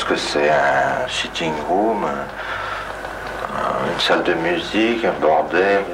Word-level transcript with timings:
chez 0.00 0.08
moi. 0.08 0.16
Je 0.16 0.16
sais 0.16 0.16
pas 0.16 0.16
ce 0.16 0.16
que 0.16 0.16
c'est, 0.16 0.50
un 0.50 1.08
sitting 1.08 1.52
room, 1.68 2.06
une 3.92 4.00
salle 4.00 4.22
de 4.24 4.34
musique, 4.34 5.04
un 5.04 5.12
bordel, 5.20 5.84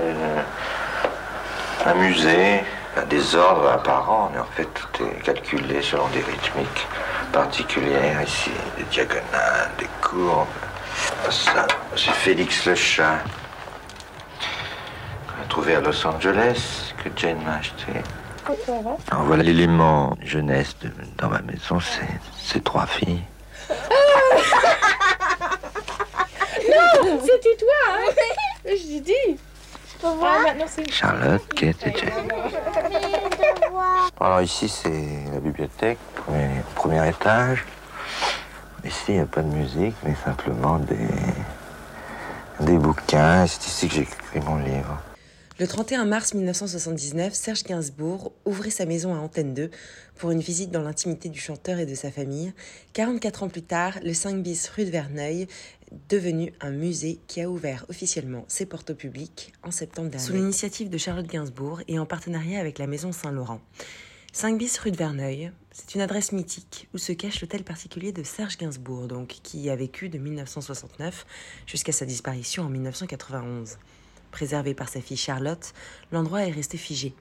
un 1.87 1.95
musée, 1.95 2.65
un 2.97 3.05
désordre 3.07 3.71
apparent, 3.71 4.31
mais 4.33 4.41
en 4.41 4.47
fait 4.57 4.67
tout 4.75 5.05
est 5.05 5.23
calculé 5.23 5.83
selon 5.83 6.07
des 6.09 6.21
rythmiques 6.21 6.87
particulières 7.33 8.23
ici, 8.23 8.51
des 8.79 8.85
diagonales, 8.85 9.71
des 9.79 9.89
courbes. 10.01 10.47
Ça, 11.31 11.67
c'est 11.95 12.11
Félix 12.13 12.65
le 12.67 12.75
chat, 12.75 13.19
qu'on 15.29 15.43
a 15.43 15.47
trouvé 15.49 15.75
à 15.77 15.81
Los 15.81 16.07
Angeles, 16.07 16.95
que 17.03 17.11
Jane 17.17 17.39
m'a 17.45 17.57
acheté. 17.57 17.93
Alors 19.11 19.25
voilà 19.25 19.43
l'élément 19.43 20.17
jeunesse 20.23 20.75
de- 20.81 20.91
dans 21.19 21.29
ma 21.29 21.41
maison, 21.43 21.81
c'est 21.81 22.09
ces 22.39 22.61
trois 22.63 22.87
filles. 22.87 23.23
C'était 27.21 27.57
toi, 27.57 27.75
hein? 27.91 28.13
Je 28.65 28.99
dis. 29.01 29.39
Ah, 30.05 30.39
maintenant 30.45 30.67
c'est. 30.69 30.91
Charlotte, 30.91 31.43
Kate 31.55 31.87
et 31.87 31.97
Jane. 31.97 32.29
Alors 34.21 34.43
ici 34.43 34.69
c'est 34.69 35.33
la 35.33 35.41
bibliothèque, 35.41 35.99
premier, 36.15 36.63
premier 36.75 37.09
étage. 37.09 37.65
Ici 38.85 39.05
il 39.09 39.15
n'y 39.15 39.21
a 39.21 39.27
pas 39.27 39.43
de 39.43 39.49
musique, 39.49 39.97
mais 40.03 40.15
simplement 40.25 40.79
des, 40.79 41.09
des 42.61 42.77
bouquins. 42.79 43.47
C'est 43.47 43.67
ici 43.67 43.89
que 43.89 43.95
j'écris 43.95 44.41
mon 44.41 44.57
livre. 44.57 44.99
Le 45.59 45.67
31 45.67 46.05
mars 46.05 46.35
1979, 46.35 47.33
Serge 47.33 47.63
Gainsbourg 47.63 48.35
ouvrait 48.45 48.69
sa 48.69 48.85
maison 48.85 49.15
à 49.15 49.19
Antenne 49.19 49.55
2 49.55 49.71
pour 50.17 50.31
une 50.31 50.41
visite 50.41 50.71
dans 50.71 50.83
l'intimité 50.83 51.31
du 51.31 51.41
chanteur 51.41 51.79
et 51.79 51.87
de 51.87 51.95
sa 51.95 52.11
famille. 52.11 52.53
44 52.93 53.43
ans 53.43 53.49
plus 53.49 53.63
tard, 53.63 53.99
le 54.05 54.13
5 54.13 54.43
bis 54.43 54.69
rue 54.69 54.85
de 54.85 54.91
Verneuil, 54.91 55.47
devenu 56.11 56.53
un 56.61 56.73
musée 56.73 57.21
qui 57.27 57.41
a 57.41 57.49
ouvert 57.49 57.87
officiellement 57.89 58.45
ses 58.49 58.67
portes 58.67 58.91
au 58.91 58.95
public 58.95 59.55
en 59.63 59.71
septembre 59.71 60.11
dernier. 60.11 60.27
Sous 60.27 60.35
l'initiative 60.35 60.91
de 60.91 60.99
Charlotte 60.99 61.27
Gainsbourg 61.27 61.81
et 61.89 61.99
en 61.99 62.05
partenariat 62.05 62.61
avec 62.61 62.79
la 62.79 62.87
maison 62.87 63.11
Saint-Laurent. 63.13 63.63
5 64.35 64.59
bis 64.59 64.77
rue 64.77 64.91
de 64.91 64.99
Verneuil, 64.99 65.53
c'est 65.73 65.95
une 65.95 66.03
adresse 66.03 66.33
mythique 66.33 66.87
où 66.93 66.99
se 66.99 67.13
cache 67.13 67.41
l'hôtel 67.41 67.65
particulier 67.65 68.13
de 68.13 68.23
Serge 68.25 68.59
Gainsbourg, 68.59 69.09
donc, 69.09 69.29
qui 69.43 69.61
y 69.61 69.71
a 69.71 69.77
vécu 69.77 70.11
de 70.11 70.19
1969 70.19 71.25
jusqu'à 71.67 71.93
sa 71.93 72.05
disparition 72.05 72.65
en 72.65 72.69
1991. 72.69 73.79
Préservé 74.31 74.75
par 74.75 74.89
sa 74.89 75.01
fille 75.01 75.17
Charlotte, 75.17 75.73
l'endroit 76.13 76.47
est 76.47 76.51
resté 76.51 76.77
figé. 76.77 77.15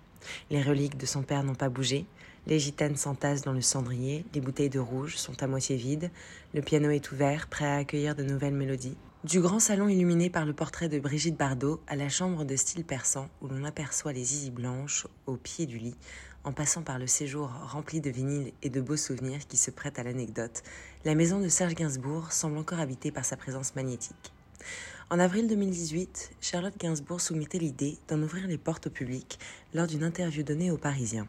Les 0.50 0.62
reliques 0.62 0.98
de 0.98 1.06
son 1.06 1.22
père 1.22 1.44
n'ont 1.44 1.56
pas 1.56 1.70
bougé, 1.70 2.06
les 2.48 2.60
gitanes 2.60 2.96
s'entassent 2.96 3.42
dans 3.42 3.54
le 3.54 3.62
cendrier, 3.62 4.26
les 4.34 4.42
bouteilles 4.42 4.70
de 4.70 4.80
rouge 4.80 5.18
sont 5.18 5.42
à 5.42 5.48
moitié 5.48 5.76
vides, 5.76 6.12
le 6.54 6.62
piano 6.62 6.90
est 6.90 7.12
ouvert, 7.12 7.48
prêt 7.48 7.66
à 7.66 7.78
accueillir 7.78 8.16
de 8.16 8.24
nouvelles 8.24 8.54
mélodies. 8.54 8.98
Du 9.24 9.40
grand 9.42 9.60
salon 9.60 9.88
illuminé 9.88 10.30
par 10.30 10.46
le 10.46 10.54
portrait 10.54 10.88
de 10.88 11.00
Brigitte 11.00 11.38
Bardot 11.38 11.82
à 11.88 11.96
la 11.96 12.10
chambre 12.10 12.46
de 12.46 12.56
style 12.56 12.86
persan 12.86 13.28
où 13.42 13.48
l'on 13.48 13.64
aperçoit 13.64 14.14
les 14.14 14.24
zizi 14.24 14.52
blanches 14.52 15.08
au 15.26 15.36
pied 15.36 15.66
du 15.66 15.80
lit, 15.80 15.96
en 16.44 16.52
passant 16.52 16.84
par 16.84 17.00
le 17.00 17.08
séjour 17.08 17.50
rempli 17.50 18.02
de 18.02 18.12
vinyles 18.12 18.54
et 18.62 18.70
de 18.70 18.82
beaux 18.82 18.98
souvenirs 18.98 19.48
qui 19.48 19.58
se 19.58 19.72
prêtent 19.72 19.98
à 19.98 20.04
l'anecdote, 20.04 20.62
la 21.04 21.16
maison 21.16 21.40
de 21.40 21.48
Serge 21.48 21.74
Gainsbourg 21.74 22.32
semble 22.32 22.60
encore 22.60 22.80
habitée 22.80 23.12
par 23.12 23.26
sa 23.26 23.36
présence 23.36 23.76
magnétique. 23.76 24.35
En 25.10 25.20
avril 25.20 25.48
2018, 25.48 26.32
Charlotte 26.42 26.78
Gainsbourg 26.80 27.22
soumettait 27.22 27.60
l'idée 27.60 27.98
d'en 28.08 28.22
ouvrir 28.22 28.48
les 28.48 28.58
portes 28.58 28.88
au 28.88 28.90
public 28.90 29.38
lors 29.74 29.86
d'une 29.86 30.04
interview 30.04 30.42
donnée 30.42 30.72
aux 30.72 30.78
Parisiens. 30.78 31.28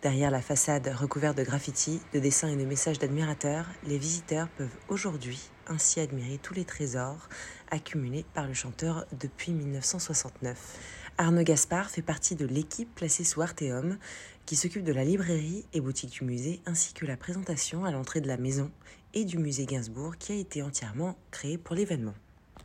Derrière 0.00 0.30
la 0.30 0.40
façade 0.40 0.88
recouverte 0.88 1.36
de 1.36 1.44
graffitis, 1.44 2.00
de 2.14 2.18
dessins 2.18 2.48
et 2.48 2.56
de 2.56 2.64
messages 2.64 2.98
d'admirateurs, 2.98 3.66
les 3.86 3.98
visiteurs 3.98 4.48
peuvent 4.56 4.74
aujourd'hui 4.88 5.38
ainsi 5.66 6.00
admirer 6.00 6.38
tous 6.42 6.54
les 6.54 6.64
trésors 6.64 7.28
accumulés 7.70 8.24
par 8.34 8.46
le 8.46 8.54
chanteur 8.54 9.04
depuis 9.20 9.52
1969. 9.52 11.02
Arnaud 11.18 11.42
Gaspard 11.42 11.90
fait 11.90 12.02
partie 12.02 12.34
de 12.34 12.46
l'équipe 12.46 12.92
placée 12.94 13.24
sous 13.24 13.42
Arteum 13.42 13.98
qui 14.46 14.56
s'occupe 14.56 14.84
de 14.84 14.92
la 14.92 15.04
librairie 15.04 15.66
et 15.74 15.80
boutique 15.80 16.10
du 16.10 16.24
musée 16.24 16.60
ainsi 16.64 16.94
que 16.94 17.04
la 17.04 17.18
présentation 17.18 17.84
à 17.84 17.90
l'entrée 17.90 18.22
de 18.22 18.28
la 18.28 18.38
maison 18.38 18.70
et 19.12 19.24
du 19.24 19.36
musée 19.36 19.66
Gainsbourg 19.66 20.16
qui 20.16 20.32
a 20.32 20.36
été 20.36 20.62
entièrement 20.62 21.16
créé 21.30 21.58
pour 21.58 21.76
l'événement. 21.76 22.14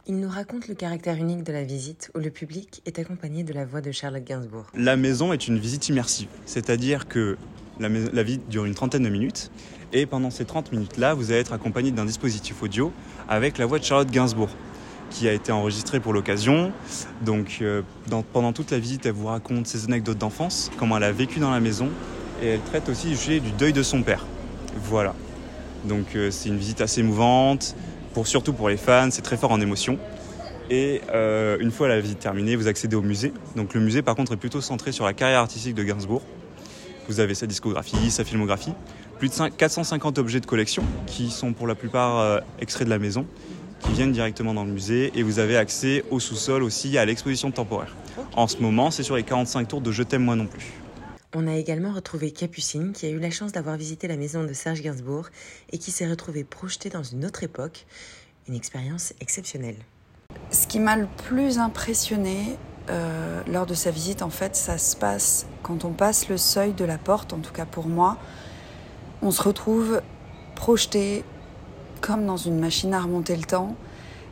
Il 0.09 0.21
nous 0.21 0.29
raconte 0.29 0.69
le 0.69 0.73
caractère 0.73 1.17
unique 1.17 1.43
de 1.43 1.51
la 1.51 1.63
visite 1.63 2.11
où 2.15 2.19
le 2.19 2.29
public 2.29 2.81
est 2.85 2.97
accompagné 2.97 3.43
de 3.43 3.51
la 3.51 3.65
voix 3.65 3.81
de 3.81 3.91
Charlotte 3.91 4.23
Gainsbourg. 4.23 4.63
La 4.73 4.95
maison 4.95 5.33
est 5.33 5.49
une 5.49 5.59
visite 5.59 5.89
immersive, 5.89 6.29
c'est-à-dire 6.45 7.09
que 7.09 7.37
la, 7.77 8.23
visite 8.23 8.47
dure 8.47 8.63
une 8.63 8.73
trentaine 8.73 9.03
de 9.03 9.09
minutes 9.09 9.51
et 9.91 10.05
pendant 10.05 10.29
ces 10.29 10.45
30 10.45 10.71
minutes-là, 10.71 11.13
vous 11.13 11.31
allez 11.31 11.41
être 11.41 11.51
accompagné 11.51 11.91
d'un 11.91 12.05
dispositif 12.05 12.63
audio 12.63 12.93
avec 13.27 13.57
la 13.57 13.65
voix 13.65 13.79
de 13.79 13.83
Charlotte 13.83 14.09
Gainsbourg 14.09 14.51
qui 15.09 15.27
a 15.27 15.33
été 15.33 15.51
enregistrée 15.51 15.99
pour 15.99 16.13
l'occasion. 16.13 16.71
Donc 17.25 17.57
euh, 17.59 17.81
pendant 18.31 18.53
toute 18.53 18.71
la 18.71 18.79
visite, 18.79 19.05
elle 19.05 19.11
vous 19.11 19.27
raconte 19.27 19.67
ses 19.67 19.83
anecdotes 19.83 20.19
d'enfance, 20.19 20.71
comment 20.77 20.95
elle 20.95 21.03
a 21.03 21.11
vécu 21.11 21.41
dans 21.41 21.51
la 21.51 21.59
maison 21.59 21.89
et 22.41 22.47
elle 22.47 22.61
traite 22.61 22.87
aussi 22.87 23.09
du 23.09 23.17
sujet 23.17 23.41
du 23.41 23.51
deuil 23.51 23.73
de 23.73 23.83
son 23.83 24.03
père. 24.03 24.25
Voilà. 24.83 25.13
Donc 25.83 26.15
euh, 26.15 26.31
c'est 26.31 26.47
une 26.47 26.57
visite 26.57 26.79
assez 26.79 27.01
émouvante, 27.01 27.75
surtout 28.25 28.53
pour 28.53 28.69
les 28.69 28.77
fans, 28.77 29.09
c'est 29.11 29.21
très 29.21 29.37
fort 29.37 29.51
en 29.51 29.61
émotion. 29.61 29.99
Et 30.69 31.01
euh, 31.13 31.57
une 31.59 31.71
fois 31.71 31.87
la 31.87 31.99
visite 31.99 32.19
terminée, 32.19 32.55
vous 32.55 32.67
accédez 32.67 32.95
au 32.95 33.01
musée. 33.01 33.33
Donc 33.55 33.73
le 33.73 33.81
musée 33.81 34.01
par 34.01 34.15
contre 34.15 34.33
est 34.33 34.37
plutôt 34.37 34.61
centré 34.61 34.91
sur 34.91 35.05
la 35.05 35.13
carrière 35.13 35.39
artistique 35.39 35.75
de 35.75 35.83
Gainsbourg. 35.83 36.21
Vous 37.07 37.19
avez 37.19 37.35
sa 37.35 37.45
discographie, 37.45 38.09
sa 38.11 38.23
filmographie, 38.23 38.73
plus 39.19 39.29
de 39.29 39.33
5 39.33 39.55
450 39.55 40.17
objets 40.17 40.39
de 40.39 40.45
collection 40.45 40.83
qui 41.05 41.29
sont 41.29 41.53
pour 41.53 41.67
la 41.67 41.75
plupart 41.75 42.19
euh, 42.19 42.39
extraits 42.59 42.85
de 42.85 42.89
la 42.89 42.99
maison, 42.99 43.25
qui 43.81 43.91
viennent 43.91 44.11
directement 44.11 44.53
dans 44.53 44.65
le 44.65 44.71
musée 44.71 45.11
et 45.15 45.23
vous 45.23 45.39
avez 45.39 45.57
accès 45.57 46.03
au 46.09 46.19
sous-sol 46.19 46.63
aussi 46.63 46.97
à 46.97 47.05
l'exposition 47.05 47.51
temporaire. 47.51 47.95
En 48.35 48.47
ce 48.47 48.57
moment, 48.57 48.91
c'est 48.91 49.03
sur 49.03 49.15
les 49.15 49.23
45 49.23 49.67
tours 49.67 49.81
de 49.81 49.91
Je 49.91 50.03
t'aime 50.03 50.23
moi 50.23 50.35
non 50.35 50.47
plus. 50.47 50.73
On 51.35 51.45
a 51.45 51.55
également 51.55 51.91
retrouvé 51.91 52.31
Capucine 52.31 52.93
qui 52.93 53.05
a 53.05 53.09
eu 53.09 53.19
la 53.19 53.31
chance 53.31 53.51
d'avoir 53.51 53.75
visité 53.75 54.07
la 54.07 54.15
maison 54.15 54.45
de 54.45 54.53
Serge 54.53 54.81
Gainsbourg 54.81 55.27
et 55.73 55.77
qui 55.77 55.91
s'est 55.91 56.07
retrouvée 56.07 56.45
projetée 56.45 56.89
dans 56.89 57.03
une 57.03 57.25
autre 57.25 57.43
époque. 57.43 57.85
Une 58.47 58.55
expérience 58.55 59.13
exceptionnelle. 59.19 59.75
Ce 60.51 60.67
qui 60.67 60.79
m'a 60.79 60.95
le 60.95 61.07
plus 61.25 61.59
impressionné 61.59 62.57
euh, 62.89 63.41
lors 63.45 63.65
de 63.65 63.73
sa 63.73 63.91
visite, 63.91 64.21
en 64.21 64.29
fait, 64.29 64.55
ça 64.55 64.77
se 64.77 64.95
passe 64.95 65.47
quand 65.63 65.83
on 65.83 65.91
passe 65.91 66.29
le 66.29 66.37
seuil 66.37 66.71
de 66.71 66.85
la 66.85 66.97
porte, 66.97 67.33
en 67.33 67.39
tout 67.39 67.51
cas 67.51 67.65
pour 67.65 67.87
moi. 67.87 68.17
On 69.21 69.31
se 69.31 69.43
retrouve 69.43 70.01
projeté 70.55 71.25
comme 71.99 72.25
dans 72.25 72.37
une 72.37 72.57
machine 72.57 72.93
à 72.93 73.01
remonter 73.01 73.35
le 73.35 73.43
temps, 73.43 73.75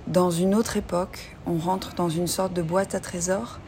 dans 0.07 0.31
une 0.31 0.55
autre 0.55 0.77
époque. 0.77 1.35
On 1.45 1.57
rentre 1.57 1.93
dans 1.95 2.09
une 2.09 2.27
sorte 2.27 2.53
de 2.53 2.61
boîte 2.61 2.95
à 2.95 3.01
trésors. 3.01 3.59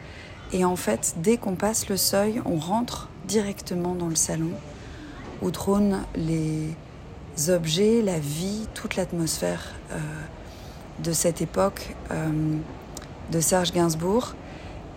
Et 0.54 0.64
en 0.64 0.76
fait, 0.76 1.16
dès 1.18 1.36
qu'on 1.36 1.56
passe 1.56 1.90
le 1.90 1.98
seuil, 1.98 2.40
on 2.46 2.56
rentre 2.56 3.10
directement 3.28 3.94
dans 3.94 4.08
le 4.08 4.16
salon 4.16 4.50
où 5.42 5.50
trônent 5.50 6.00
les 6.16 6.74
objets, 7.50 8.02
la 8.02 8.18
vie, 8.18 8.66
toute 8.74 8.96
l'atmosphère 8.96 9.74
euh, 9.92 9.98
de 11.04 11.12
cette 11.12 11.40
époque 11.40 11.94
euh, 12.10 12.56
de 13.30 13.40
Serge 13.40 13.72
Gainsbourg. 13.72 14.34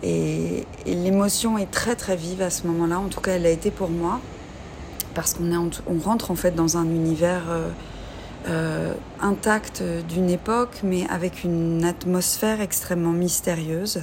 Et, 0.02 0.66
l'émotion 0.84 1.58
est 1.58 1.70
très 1.70 1.94
très 1.94 2.16
vive 2.16 2.42
à 2.42 2.50
ce 2.50 2.66
moment-là. 2.66 2.98
En 2.98 3.08
tout 3.08 3.20
cas, 3.20 3.32
elle 3.32 3.46
a 3.46 3.50
été 3.50 3.70
pour 3.70 3.90
moi. 3.90 4.20
Parce 5.14 5.34
qu'on 5.34 5.70
rentre 6.02 6.30
en 6.30 6.34
fait 6.34 6.52
dans 6.52 6.78
un 6.78 6.86
univers 6.86 7.42
euh, 8.48 8.94
intact 9.20 9.82
d'une 10.08 10.30
époque, 10.30 10.80
mais 10.82 11.06
avec 11.08 11.44
une 11.44 11.84
atmosphère 11.84 12.62
extrêmement 12.62 13.12
mystérieuse. 13.12 14.02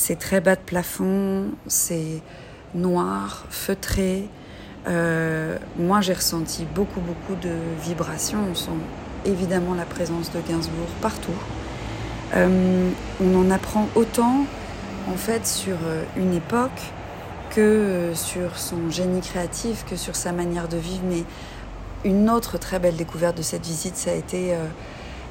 C'est 0.00 0.18
très 0.18 0.40
bas 0.40 0.56
de 0.56 0.62
plafond, 0.62 1.50
c'est 1.66 2.22
noir, 2.74 3.44
feutré. 3.50 4.30
Euh, 4.88 5.58
moi, 5.76 6.00
j'ai 6.00 6.14
ressenti 6.14 6.64
beaucoup, 6.74 7.00
beaucoup 7.00 7.38
de 7.38 7.52
vibrations. 7.84 8.38
On 8.50 8.54
sent 8.54 8.70
évidemment 9.26 9.74
la 9.74 9.84
présence 9.84 10.32
de 10.32 10.40
Gainsbourg 10.40 10.88
partout. 11.02 11.36
Euh, 12.34 12.88
on 13.22 13.34
en 13.40 13.50
apprend 13.50 13.88
autant, 13.94 14.46
en 15.06 15.16
fait, 15.16 15.46
sur 15.46 15.76
euh, 15.84 16.02
une 16.16 16.32
époque 16.32 16.80
que 17.50 18.12
sur 18.14 18.58
son 18.58 18.88
génie 18.88 19.20
créatif, 19.20 19.84
que 19.84 19.96
sur 19.96 20.16
sa 20.16 20.32
manière 20.32 20.68
de 20.68 20.78
vivre. 20.78 21.02
Mais 21.10 21.24
une 22.10 22.30
autre 22.30 22.56
très 22.56 22.78
belle 22.78 22.96
découverte 22.96 23.36
de 23.36 23.42
cette 23.42 23.66
visite, 23.66 23.96
ça 23.96 24.12
a 24.12 24.14
été 24.14 24.56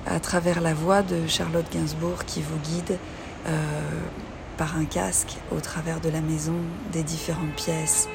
à 0.06 0.20
travers 0.20 0.62
la 0.62 0.76
voix 0.76 1.02
de 1.02 1.26
Charlotte 1.26 1.66
Gainsbourg 1.74 2.24
qui 2.26 2.44
vous 2.44 2.60
guide 2.60 3.00
par 4.60 4.76
un 4.76 4.84
casque 4.84 5.38
au 5.56 5.62
travers 5.62 6.02
de 6.02 6.10
la 6.10 6.20
maison, 6.20 6.58
des 6.92 7.02
différentes 7.02 7.56
pièces, 7.56 8.10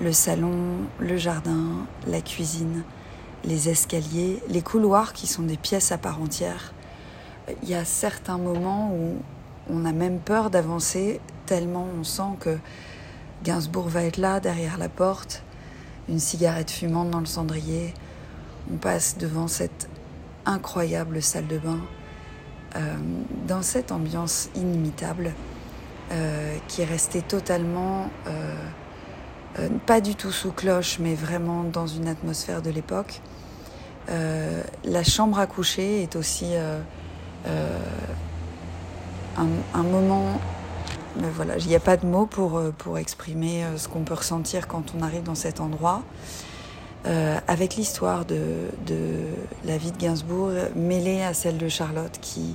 le 0.00 0.10
salon, 0.10 0.78
le 0.98 1.18
jardin, 1.18 1.86
la 2.06 2.22
cuisine, 2.22 2.82
les 3.44 3.68
escaliers, 3.68 4.42
les 4.48 4.62
couloirs 4.62 5.12
qui 5.12 5.26
sont 5.26 5.42
des 5.42 5.58
pièces 5.58 5.92
à 5.92 5.98
part 5.98 6.22
entière. 6.22 6.72
Il 7.62 7.68
y 7.68 7.74
a 7.74 7.84
certains 7.84 8.38
moments 8.38 8.90
où 8.90 9.16
on 9.68 9.84
a 9.84 9.92
même 9.92 10.18
peur 10.18 10.48
d'avancer 10.48 11.20
tellement 11.44 11.86
on 12.00 12.04
sent 12.04 12.38
que 12.40 12.56
Gainsbourg 13.44 13.88
va 13.90 14.04
être 14.04 14.16
là 14.16 14.40
derrière 14.40 14.78
la 14.78 14.88
porte 14.88 15.44
une 16.08 16.20
cigarette 16.20 16.70
fumante 16.70 17.10
dans 17.10 17.20
le 17.20 17.26
cendrier. 17.26 17.92
On 18.72 18.76
passe 18.78 19.18
devant 19.18 19.46
cette 19.46 19.90
incroyable 20.46 21.20
salle 21.20 21.48
de 21.48 21.58
bain, 21.58 21.80
euh, 22.76 22.96
dans 23.46 23.60
cette 23.60 23.92
ambiance 23.92 24.48
inimitable 24.54 25.34
euh, 26.12 26.56
qui 26.68 26.82
est 26.82 26.86
restée 26.86 27.22
totalement, 27.22 28.10
euh, 28.26 29.68
pas 29.86 30.00
du 30.00 30.14
tout 30.14 30.30
sous 30.30 30.52
cloche, 30.52 30.98
mais 30.98 31.14
vraiment 31.14 31.64
dans 31.64 31.86
une 31.86 32.08
atmosphère 32.08 32.62
de 32.62 32.70
l'époque. 32.70 33.20
la 34.08 35.04
chambre 35.04 35.38
à 35.38 35.46
coucher 35.46 36.02
est 36.02 36.16
aussi 36.16 36.54
un, 39.36 39.82
moment 39.82 40.40
mais 41.16 41.28
voilà, 41.34 41.58
il 41.58 41.66
n'y 41.66 41.74
a 41.74 41.80
pas 41.80 41.96
de 41.98 42.06
mots 42.06 42.26
pour, 42.26 42.60
pour 42.78 42.98
exprimer 42.98 43.64
ce 43.76 43.86
qu'on 43.88 44.02
peut 44.02 44.14
ressentir 44.14 44.66
quand 44.66 44.94
on 44.98 45.02
arrive 45.02 45.22
dans 45.22 45.34
cet 45.34 45.60
endroit. 45.60 46.02
Euh, 47.04 47.36
avec 47.48 47.74
l'histoire 47.74 48.24
de, 48.24 48.68
de, 48.86 49.24
la 49.64 49.76
vie 49.76 49.90
de 49.90 49.96
Gainsbourg 49.96 50.50
mêlée 50.76 51.22
à 51.22 51.34
celle 51.34 51.58
de 51.58 51.68
Charlotte 51.68 52.16
qui, 52.20 52.54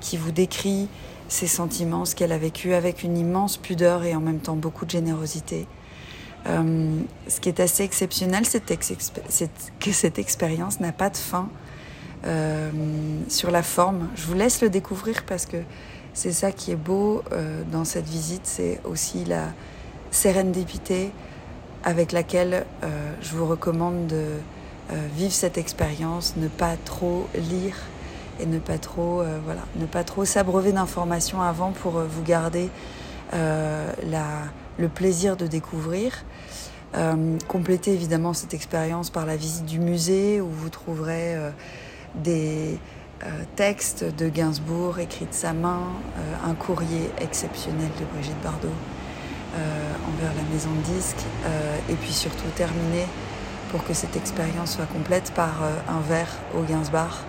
qui 0.00 0.18
vous 0.18 0.32
décrit 0.32 0.88
ses 1.28 1.46
sentiments, 1.46 2.04
ce 2.04 2.14
qu'elle 2.14 2.32
a 2.32 2.38
vécu 2.38 2.74
avec 2.74 3.02
une 3.02 3.16
immense 3.16 3.56
pudeur 3.56 4.04
et 4.04 4.14
en 4.14 4.20
même 4.20 4.38
temps 4.38 4.56
beaucoup 4.56 4.84
de 4.84 4.90
générosité. 4.90 5.66
Euh, 6.46 7.00
ce 7.28 7.40
qui 7.40 7.48
est 7.48 7.60
assez 7.60 7.82
exceptionnel, 7.82 8.44
c'est 8.44 8.62
que 9.80 9.92
cette 9.92 10.18
expérience 10.18 10.80
n'a 10.80 10.92
pas 10.92 11.10
de 11.10 11.16
fin 11.16 11.48
euh, 12.24 12.70
sur 13.28 13.50
la 13.50 13.62
forme. 13.62 14.08
Je 14.14 14.26
vous 14.26 14.34
laisse 14.34 14.62
le 14.62 14.70
découvrir 14.70 15.24
parce 15.24 15.46
que 15.46 15.56
c'est 16.14 16.32
ça 16.32 16.52
qui 16.52 16.70
est 16.70 16.76
beau 16.76 17.22
euh, 17.32 17.62
dans 17.72 17.84
cette 17.84 18.06
visite, 18.06 18.42
c'est 18.44 18.80
aussi 18.84 19.24
la 19.24 19.52
sérendipité, 20.10 21.10
avec 21.82 22.12
laquelle 22.12 22.64
je 23.20 23.36
vous 23.36 23.46
recommande 23.46 24.08
de 24.08 24.24
vivre 25.14 25.32
cette 25.32 25.56
expérience, 25.56 26.34
ne 26.36 26.48
pas 26.48 26.74
trop 26.84 27.28
lire 27.34 27.76
et 28.40 28.46
ne 28.46 28.58
pas 28.58 28.78
trop, 28.78 29.20
euh, 29.20 29.38
voilà, 29.44 29.62
ne 29.76 29.86
pas 29.86 30.04
trop 30.04 30.24
s'abreuver 30.24 30.72
d'informations 30.72 31.42
avant 31.42 31.72
pour 31.72 31.92
vous 31.92 32.22
garder 32.22 32.70
la, 33.32 34.24
le 34.78 34.88
plaisir 34.88 35.36
de 35.36 35.48
découvrir. 35.48 36.24
compléter 37.48 37.92
évidemment 37.92 38.32
cette 38.34 38.54
expérience 38.54 39.10
par 39.10 39.26
la 39.26 39.36
visite 39.36 39.66
du 39.66 39.80
musée 39.80 40.40
où 40.40 40.48
vous 40.48 40.70
trouverez 40.70 41.34
des 42.14 42.78
textes 43.56 44.04
de 44.04 44.28
Gainsbourg 44.28 45.00
écrits 45.00 45.26
de 45.26 45.34
sa 45.34 45.52
main, 45.52 45.82
un 46.44 46.54
courrier 46.54 47.10
exceptionnel 47.20 47.90
de 47.98 48.04
Brigitte 48.14 48.40
Bardot. 48.44 48.68
Euh, 49.56 49.94
envers 50.06 50.34
la 50.34 50.42
maison 50.52 50.68
de 50.70 50.94
disques 50.94 51.24
euh, 51.46 51.78
et 51.88 51.94
puis 51.94 52.12
surtout 52.12 52.48
terminer 52.56 53.06
pour 53.70 53.82
que 53.84 53.94
cette 53.94 54.14
expérience 54.14 54.74
soit 54.74 54.86
complète 54.86 55.32
par 55.34 55.62
euh, 55.62 55.70
un 55.88 56.00
verre 56.00 56.28
au 56.54 56.60
Gainsbar 56.60 57.24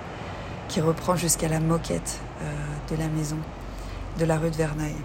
qui 0.67 0.81
reprend 0.81 1.15
jusqu'à 1.15 1.47
la 1.47 1.59
moquette 1.59 2.19
de 2.89 2.95
la 2.95 3.07
maison 3.07 3.37
de 4.19 4.25
la 4.25 4.37
rue 4.37 4.49
de 4.49 4.55
Verneuil. 4.55 4.95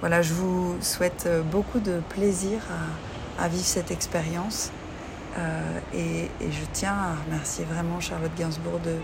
Voilà, 0.00 0.22
je 0.22 0.32
vous 0.32 0.76
souhaite 0.80 1.28
beaucoup 1.50 1.80
de 1.80 2.00
plaisir 2.08 2.60
à, 3.38 3.48
vivre 3.48 3.64
cette 3.64 3.90
expérience 3.90 4.70
et, 5.94 6.28
je 6.40 6.64
tiens 6.72 6.94
à 6.94 7.24
remercier 7.26 7.64
vraiment 7.64 8.00
Charlotte 8.00 8.34
Gainsbourg 8.36 8.80
de 8.84 8.96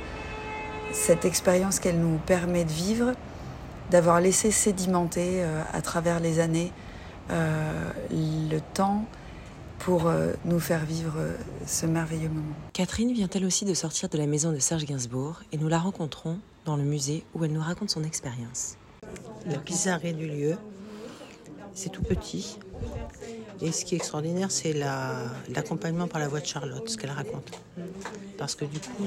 cette 0.93 1.25
expérience 1.25 1.78
qu'elle 1.78 1.99
nous 1.99 2.19
permet 2.19 2.64
de 2.64 2.72
vivre, 2.72 3.12
d'avoir 3.90 4.20
laissé 4.20 4.50
sédimenter 4.50 5.44
à 5.72 5.81
travers 5.82 6.20
les 6.20 6.40
années 6.40 6.72
euh, 7.31 7.90
le 8.11 8.58
temps 8.61 9.04
pour 9.78 10.06
euh, 10.06 10.32
nous 10.44 10.60
faire 10.60 10.84
vivre 10.84 11.14
euh, 11.16 11.36
ce 11.66 11.86
merveilleux 11.86 12.28
moment. 12.28 12.56
Catherine 12.72 13.12
vient 13.12 13.28
elle 13.34 13.44
aussi 13.44 13.64
de 13.64 13.75
sortir 13.75 14.08
de 14.08 14.19
la 14.19 14.26
maison 14.26 14.52
de 14.52 14.58
Serge 14.58 14.84
Gainsbourg 14.84 15.42
et 15.52 15.58
nous 15.58 15.69
la 15.69 15.78
rencontrons 15.78 16.38
dans 16.64 16.76
le 16.76 16.82
musée 16.82 17.25
où 17.34 17.44
elle 17.44 17.52
nous 17.52 17.60
raconte 17.60 17.90
son 17.90 18.04
expérience. 18.04 18.76
Le 19.46 19.56
bizarrerie 19.58 20.14
du 20.14 20.26
lieu, 20.26 20.56
c'est 21.75 21.90
tout 21.90 22.02
petit. 22.02 22.58
Et 23.60 23.72
ce 23.72 23.84
qui 23.84 23.94
est 23.94 23.98
extraordinaire, 23.98 24.50
c'est 24.50 24.72
l'accompagnement 24.72 26.06
par 26.06 26.20
la 26.20 26.28
voix 26.28 26.40
de 26.40 26.46
Charlotte, 26.46 26.88
ce 26.88 26.96
qu'elle 26.96 27.10
raconte. 27.10 27.50
Parce 28.36 28.54
que 28.54 28.64
du 28.64 28.78
coup, 28.78 29.06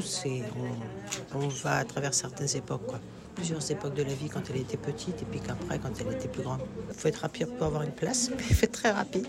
on, 1.35 1.39
on, 1.39 1.47
va 1.47 1.77
à 1.77 1.85
travers 1.85 2.13
certaines 2.13 2.53
époques. 2.57 2.85
Quoi 2.85 2.99
plusieurs 3.35 3.71
époques 3.71 3.95
de 3.95 4.03
la 4.03 4.13
vie 4.13 4.29
quand 4.29 4.41
elle 4.49 4.61
était 4.61 4.77
petite 4.77 5.21
et 5.21 5.25
puis 5.25 5.39
qu'après 5.39 5.79
quand 5.79 5.89
elle 5.99 6.13
était 6.13 6.27
plus 6.27 6.43
grande. 6.43 6.61
Il 6.89 6.95
faut 6.95 7.07
être 7.07 7.17
rapide 7.17 7.47
pour 7.57 7.67
avoir 7.67 7.83
une 7.83 7.91
place, 7.91 8.29
mais 8.37 8.43
il 8.49 8.55
faut 8.55 8.65
être 8.65 8.71
très 8.71 8.91
rapide. 8.91 9.27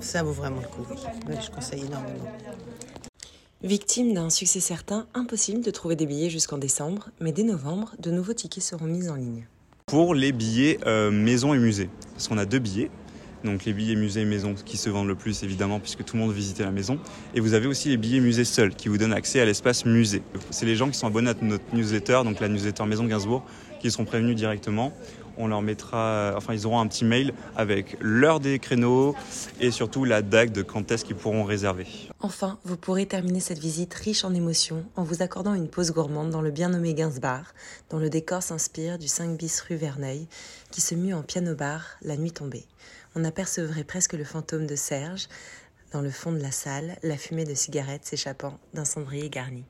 Ça 0.00 0.22
vaut 0.22 0.32
vraiment 0.32 0.60
le 0.60 0.68
coup, 0.68 0.86
oui. 0.90 1.36
je 1.44 1.50
conseille 1.50 1.84
énormément. 1.84 2.30
Victime 3.62 4.12
d'un 4.14 4.30
succès 4.30 4.60
certain, 4.60 5.06
impossible 5.14 5.62
de 5.62 5.70
trouver 5.70 5.96
des 5.96 6.06
billets 6.06 6.30
jusqu'en 6.30 6.58
décembre, 6.58 7.08
mais 7.20 7.32
dès 7.32 7.42
novembre, 7.42 7.94
de 7.98 8.10
nouveaux 8.10 8.34
tickets 8.34 8.62
seront 8.62 8.84
mis 8.84 9.08
en 9.08 9.14
ligne. 9.14 9.46
Pour 9.86 10.14
les 10.14 10.32
billets 10.32 10.78
euh, 10.86 11.10
maison 11.10 11.54
et 11.54 11.58
musée, 11.58 11.88
parce 12.12 12.28
qu'on 12.28 12.38
a 12.38 12.44
deux 12.44 12.58
billets, 12.58 12.90
donc 13.44 13.64
les 13.64 13.72
billets 13.72 13.96
musée 13.96 14.22
et 14.22 14.24
maison 14.24 14.54
qui 14.54 14.76
se 14.76 14.90
vendent 14.90 15.08
le 15.08 15.14
plus 15.14 15.42
évidemment 15.42 15.78
puisque 15.78 16.04
tout 16.04 16.16
le 16.16 16.22
monde 16.22 16.32
visitait 16.32 16.64
la 16.64 16.70
maison. 16.70 16.98
Et 17.34 17.40
vous 17.40 17.54
avez 17.54 17.66
aussi 17.66 17.88
les 17.88 17.96
billets 17.96 18.20
musée 18.20 18.44
seuls 18.44 18.74
qui 18.74 18.88
vous 18.88 18.98
donnent 18.98 19.12
accès 19.12 19.40
à 19.40 19.44
l'espace 19.44 19.84
musée. 19.84 20.22
C'est 20.50 20.66
les 20.66 20.76
gens 20.76 20.90
qui 20.90 20.98
sont 20.98 21.06
abonnés 21.06 21.30
à 21.30 21.34
notre 21.40 21.64
newsletter, 21.72 22.22
donc 22.24 22.40
la 22.40 22.48
newsletter 22.48 22.84
Maison 22.84 23.04
Gainsbourg, 23.04 23.44
qui 23.80 23.90
seront 23.90 24.04
prévenus 24.04 24.36
directement. 24.36 24.92
On 25.38 25.48
leur 25.48 25.62
mettra, 25.62 26.34
enfin 26.36 26.54
ils 26.54 26.66
auront 26.66 26.80
un 26.80 26.86
petit 26.86 27.04
mail 27.04 27.32
avec 27.56 27.96
l'heure 28.00 28.40
des 28.40 28.58
créneaux 28.58 29.14
et 29.60 29.70
surtout 29.70 30.04
la 30.04 30.22
date 30.22 30.52
de 30.52 30.62
quand 30.62 30.90
est-ce 30.90 31.04
qu'ils 31.04 31.16
pourront 31.16 31.44
réserver. 31.44 31.86
Enfin, 32.20 32.58
vous 32.64 32.76
pourrez 32.76 33.06
terminer 33.06 33.40
cette 33.40 33.58
visite 33.58 33.94
riche 33.94 34.24
en 34.24 34.34
émotions 34.34 34.84
en 34.96 35.02
vous 35.02 35.22
accordant 35.22 35.54
une 35.54 35.68
pause 35.68 35.92
gourmande 35.92 36.30
dans 36.30 36.42
le 36.42 36.50
bien 36.50 36.70
nommé 36.70 36.94
Gainsbar, 36.94 37.54
dont 37.90 37.98
le 37.98 38.10
décor 38.10 38.42
s'inspire 38.42 38.98
du 38.98 39.08
5 39.08 39.36
bis 39.36 39.60
rue 39.60 39.76
Verneuil, 39.76 40.26
qui 40.70 40.80
se 40.80 40.94
mue 40.94 41.14
en 41.14 41.22
piano-bar 41.22 41.82
la 42.02 42.16
nuit 42.16 42.32
tombée 42.32 42.66
on 43.16 43.24
apercevrait 43.24 43.84
presque 43.84 44.12
le 44.12 44.24
fantôme 44.24 44.66
de 44.66 44.76
Serge 44.76 45.28
dans 45.90 46.02
le 46.02 46.10
fond 46.10 46.32
de 46.32 46.38
la 46.38 46.50
salle, 46.50 46.98
la 47.02 47.16
fumée 47.16 47.44
de 47.44 47.54
cigarettes 47.54 48.04
s'échappant 48.04 48.58
d'un 48.74 48.84
cendrier 48.84 49.30
garni. 49.30 49.64